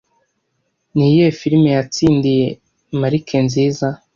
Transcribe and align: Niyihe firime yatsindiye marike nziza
Niyihe 0.95 1.27
firime 1.39 1.69
yatsindiye 1.77 2.47
marike 2.99 3.37
nziza 3.45 3.87